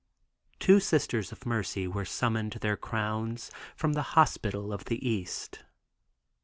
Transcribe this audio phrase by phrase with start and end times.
[0.57, 5.63] Two Sisters of Mercy were summoned to their crowns from the hospitals of the East.